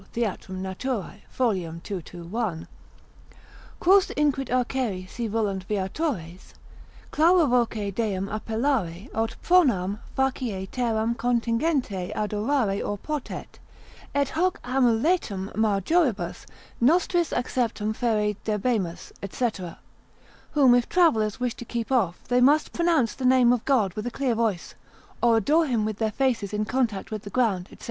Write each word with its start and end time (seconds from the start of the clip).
Theat. 0.13 0.47
Naturae, 0.49 1.21
fol. 1.29 1.53
221. 1.53 2.67
Quos 3.79 4.09
inquit 4.17 4.47
arcere 4.49 5.07
si 5.07 5.27
volunt 5.27 5.63
viatores, 5.67 6.55
clara 7.11 7.45
voce 7.45 7.91
Deum 7.93 8.27
appellare 8.27 9.11
aut 9.13 9.35
pronam 9.43 9.99
facie 10.17 10.65
terram 10.65 11.13
contingente 11.13 12.11
adorare 12.15 12.81
oportet, 12.81 13.59
et 14.15 14.29
hoc 14.29 14.59
amuletum 14.63 15.53
majoribus 15.53 16.47
nostris 16.81 17.29
acceptum 17.31 17.93
ferre 17.95 18.35
debemus, 18.43 19.11
&c., 19.29 19.51
(whom 20.55 20.73
if 20.73 20.89
travellers 20.89 21.39
wish 21.39 21.53
to 21.53 21.63
keep 21.63 21.91
off 21.91 22.23
they 22.27 22.41
must 22.41 22.73
pronounce 22.73 23.13
the 23.13 23.23
name 23.23 23.53
of 23.53 23.63
God 23.65 23.93
with 23.93 24.07
a 24.07 24.11
clear 24.11 24.33
voice, 24.33 24.73
or 25.21 25.37
adore 25.37 25.67
him 25.67 25.85
with 25.85 25.97
their 25.99 26.09
faces 26.11 26.53
in 26.53 26.65
contact 26.65 27.11
with 27.11 27.21
the 27.21 27.29
ground, 27.29 27.67
&c.) 27.69 27.77